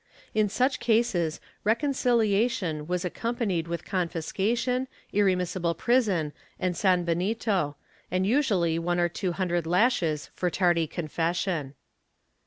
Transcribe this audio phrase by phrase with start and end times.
[0.33, 7.75] In such cases reconciliation was accompanied with confiscation, irremissible prison and sanbenito
[8.09, 11.75] and usually one or two hundred lashes for tardy confession.